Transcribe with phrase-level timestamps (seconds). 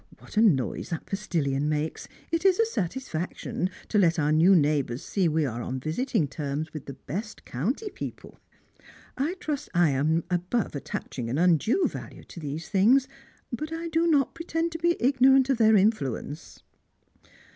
[0.17, 2.07] "What a noise that postilion makes!
[2.31, 6.27] It is a satis faction to let our new neighbours see we are on visiting
[6.27, 8.39] terms with the best county people.
[9.15, 13.07] I trust I am above attaching an undue value to these things:
[13.53, 16.63] but I do not pretend to be igno rant of their influence."